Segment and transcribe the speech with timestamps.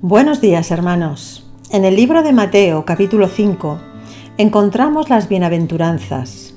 [0.00, 1.44] Buenos días hermanos.
[1.72, 3.80] En el libro de Mateo capítulo 5
[4.36, 6.54] encontramos las bienaventuranzas.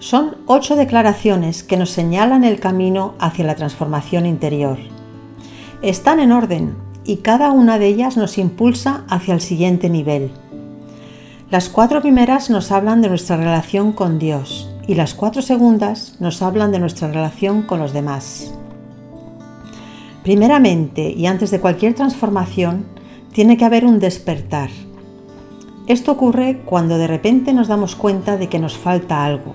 [0.00, 4.76] Son ocho declaraciones que nos señalan el camino hacia la transformación interior.
[5.80, 6.76] Están en orden
[7.06, 10.30] y cada una de ellas nos impulsa hacia el siguiente nivel.
[11.50, 16.42] Las cuatro primeras nos hablan de nuestra relación con Dios y las cuatro segundas nos
[16.42, 18.52] hablan de nuestra relación con los demás.
[20.24, 22.86] Primeramente y antes de cualquier transformación,
[23.32, 24.70] tiene que haber un despertar.
[25.86, 29.54] Esto ocurre cuando de repente nos damos cuenta de que nos falta algo.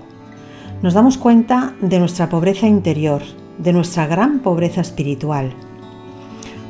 [0.80, 3.22] Nos damos cuenta de nuestra pobreza interior,
[3.58, 5.52] de nuestra gran pobreza espiritual.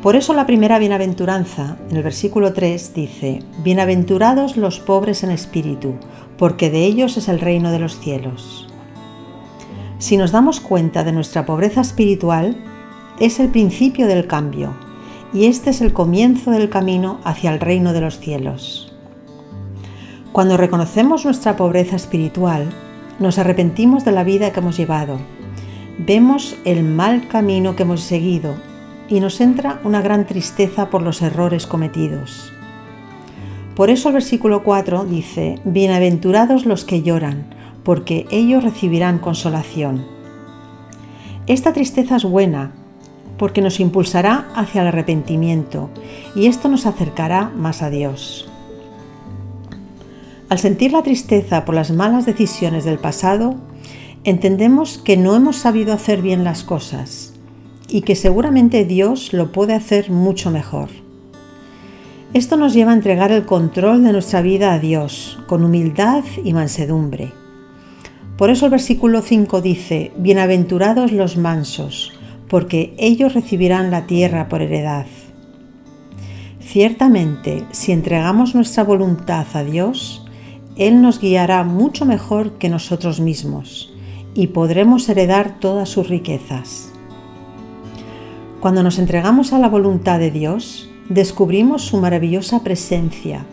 [0.02, 5.96] Por eso la primera bienaventuranza, en el versículo 3, dice, Bienaventurados los pobres en espíritu,
[6.38, 8.66] porque de ellos es el reino de los cielos.
[9.98, 12.56] Si nos damos cuenta de nuestra pobreza espiritual,
[13.20, 14.74] es el principio del cambio
[15.32, 18.92] y este es el comienzo del camino hacia el reino de los cielos.
[20.32, 22.70] Cuando reconocemos nuestra pobreza espiritual,
[23.18, 25.18] nos arrepentimos de la vida que hemos llevado,
[25.98, 28.54] vemos el mal camino que hemos seguido
[29.10, 32.50] y nos entra una gran tristeza por los errores cometidos.
[33.76, 37.44] Por eso el versículo 4 dice, Bienaventurados los que lloran,
[37.84, 40.06] porque ellos recibirán consolación.
[41.46, 42.79] Esta tristeza es buena
[43.40, 45.88] porque nos impulsará hacia el arrepentimiento
[46.36, 48.46] y esto nos acercará más a Dios.
[50.50, 53.54] Al sentir la tristeza por las malas decisiones del pasado,
[54.24, 57.32] entendemos que no hemos sabido hacer bien las cosas
[57.88, 60.90] y que seguramente Dios lo puede hacer mucho mejor.
[62.34, 66.52] Esto nos lleva a entregar el control de nuestra vida a Dios con humildad y
[66.52, 67.32] mansedumbre.
[68.36, 72.12] Por eso el versículo 5 dice, Bienaventurados los mansos,
[72.50, 75.06] porque ellos recibirán la tierra por heredad.
[76.60, 80.26] Ciertamente, si entregamos nuestra voluntad a Dios,
[80.76, 83.94] Él nos guiará mucho mejor que nosotros mismos
[84.34, 86.92] y podremos heredar todas sus riquezas.
[88.60, 93.46] Cuando nos entregamos a la voluntad de Dios, descubrimos su maravillosa presencia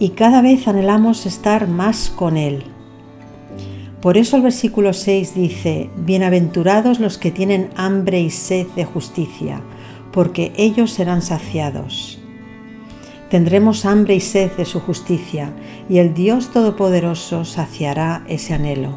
[0.00, 2.73] y cada vez anhelamos estar más con Él.
[4.04, 9.62] Por eso el versículo 6 dice, Bienaventurados los que tienen hambre y sed de justicia,
[10.12, 12.18] porque ellos serán saciados.
[13.30, 15.54] Tendremos hambre y sed de su justicia,
[15.88, 18.90] y el Dios Todopoderoso saciará ese anhelo.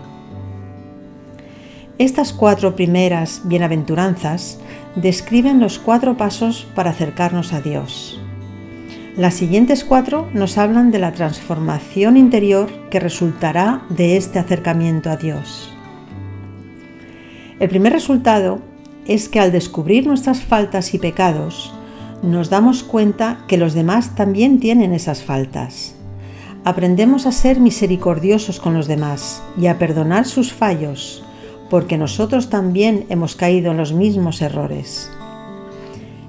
[2.00, 4.60] Estas cuatro primeras bienaventuranzas
[4.98, 8.20] describen los cuatro pasos para acercarnos a Dios.
[9.18, 15.18] Las siguientes cuatro nos hablan de la transformación interior que resultará de este acercamiento a
[15.18, 15.76] Dios.
[17.60, 18.60] El primer resultado
[19.08, 21.74] es que al descubrir nuestras faltas y pecados,
[22.22, 25.96] nos damos cuenta que los demás también tienen esas faltas.
[26.64, 31.24] Aprendemos a ser misericordiosos con los demás y a perdonar sus fallos,
[31.72, 35.10] porque nosotros también hemos caído en los mismos errores.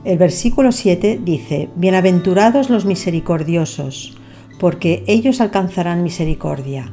[0.05, 4.17] El versículo 7 dice, Bienaventurados los misericordiosos,
[4.61, 6.93] porque ellos alcanzarán misericordia.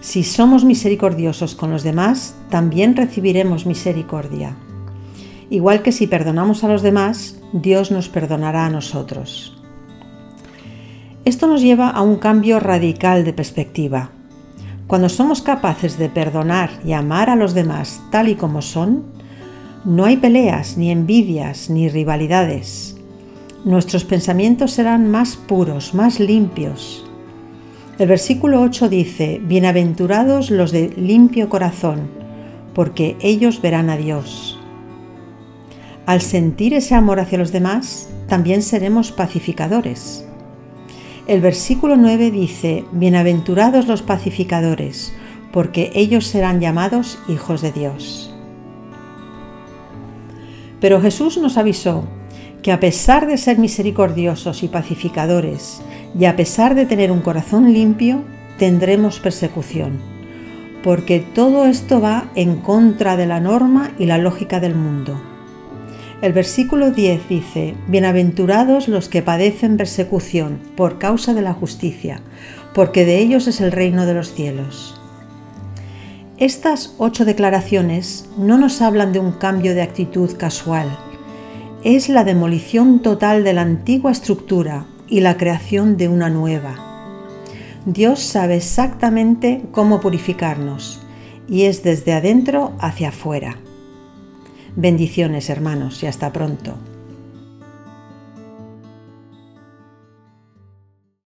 [0.00, 4.56] Si somos misericordiosos con los demás, también recibiremos misericordia.
[5.50, 9.56] Igual que si perdonamos a los demás, Dios nos perdonará a nosotros.
[11.24, 14.12] Esto nos lleva a un cambio radical de perspectiva.
[14.86, 19.17] Cuando somos capaces de perdonar y amar a los demás tal y como son,
[19.88, 22.94] no hay peleas, ni envidias, ni rivalidades.
[23.64, 27.06] Nuestros pensamientos serán más puros, más limpios.
[27.98, 32.10] El versículo 8 dice, Bienaventurados los de limpio corazón,
[32.74, 34.58] porque ellos verán a Dios.
[36.04, 40.26] Al sentir ese amor hacia los demás, también seremos pacificadores.
[41.26, 45.14] El versículo 9 dice, Bienaventurados los pacificadores,
[45.50, 48.34] porque ellos serán llamados hijos de Dios.
[50.80, 52.04] Pero Jesús nos avisó
[52.62, 55.80] que a pesar de ser misericordiosos y pacificadores,
[56.18, 58.22] y a pesar de tener un corazón limpio,
[58.58, 59.98] tendremos persecución,
[60.82, 65.20] porque todo esto va en contra de la norma y la lógica del mundo.
[66.20, 72.22] El versículo 10 dice, Bienaventurados los que padecen persecución por causa de la justicia,
[72.74, 75.00] porque de ellos es el reino de los cielos.
[76.38, 80.86] Estas ocho declaraciones no nos hablan de un cambio de actitud casual,
[81.82, 86.76] es la demolición total de la antigua estructura y la creación de una nueva.
[87.86, 91.00] Dios sabe exactamente cómo purificarnos
[91.48, 93.56] y es desde adentro hacia afuera.
[94.76, 96.74] Bendiciones hermanos y hasta pronto.